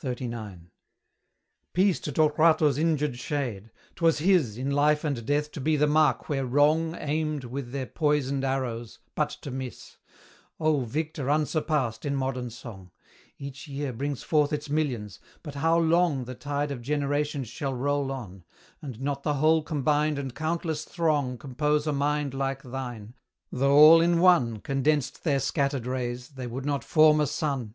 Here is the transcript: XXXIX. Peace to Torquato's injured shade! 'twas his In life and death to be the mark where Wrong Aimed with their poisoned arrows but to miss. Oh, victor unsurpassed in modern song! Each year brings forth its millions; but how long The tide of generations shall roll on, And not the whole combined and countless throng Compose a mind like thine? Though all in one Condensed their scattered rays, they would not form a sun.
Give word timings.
XXXIX. 0.00 0.68
Peace 1.72 1.98
to 1.98 2.12
Torquato's 2.12 2.78
injured 2.78 3.18
shade! 3.18 3.72
'twas 3.96 4.18
his 4.20 4.56
In 4.56 4.70
life 4.70 5.02
and 5.02 5.26
death 5.26 5.50
to 5.50 5.60
be 5.60 5.74
the 5.76 5.88
mark 5.88 6.28
where 6.28 6.46
Wrong 6.46 6.94
Aimed 6.94 7.42
with 7.42 7.72
their 7.72 7.86
poisoned 7.86 8.44
arrows 8.44 9.00
but 9.16 9.30
to 9.30 9.50
miss. 9.50 9.96
Oh, 10.60 10.82
victor 10.82 11.28
unsurpassed 11.28 12.04
in 12.04 12.14
modern 12.14 12.48
song! 12.50 12.92
Each 13.38 13.66
year 13.66 13.92
brings 13.92 14.22
forth 14.22 14.52
its 14.52 14.70
millions; 14.70 15.18
but 15.42 15.56
how 15.56 15.76
long 15.76 16.26
The 16.26 16.36
tide 16.36 16.70
of 16.70 16.80
generations 16.80 17.48
shall 17.48 17.74
roll 17.74 18.12
on, 18.12 18.44
And 18.80 19.00
not 19.00 19.24
the 19.24 19.34
whole 19.34 19.64
combined 19.64 20.16
and 20.16 20.32
countless 20.32 20.84
throng 20.84 21.38
Compose 21.38 21.88
a 21.88 21.92
mind 21.92 22.34
like 22.34 22.62
thine? 22.62 23.14
Though 23.50 23.74
all 23.74 24.00
in 24.00 24.20
one 24.20 24.60
Condensed 24.60 25.24
their 25.24 25.40
scattered 25.40 25.88
rays, 25.88 26.28
they 26.28 26.46
would 26.46 26.64
not 26.64 26.84
form 26.84 27.18
a 27.18 27.26
sun. 27.26 27.74